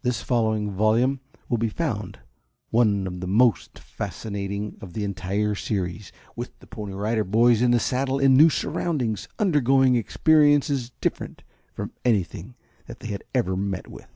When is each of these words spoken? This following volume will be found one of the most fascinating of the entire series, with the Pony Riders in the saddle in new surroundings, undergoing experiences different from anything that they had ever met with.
This 0.00 0.22
following 0.22 0.70
volume 0.70 1.20
will 1.50 1.58
be 1.58 1.68
found 1.68 2.20
one 2.70 3.06
of 3.06 3.20
the 3.20 3.26
most 3.26 3.78
fascinating 3.78 4.78
of 4.80 4.94
the 4.94 5.04
entire 5.04 5.54
series, 5.54 6.12
with 6.34 6.58
the 6.60 6.66
Pony 6.66 6.94
Riders 6.94 7.60
in 7.60 7.70
the 7.70 7.78
saddle 7.78 8.18
in 8.18 8.34
new 8.34 8.48
surroundings, 8.48 9.28
undergoing 9.38 9.96
experiences 9.96 10.92
different 11.02 11.42
from 11.74 11.92
anything 12.06 12.54
that 12.86 13.00
they 13.00 13.08
had 13.08 13.22
ever 13.34 13.54
met 13.54 13.86
with. 13.86 14.08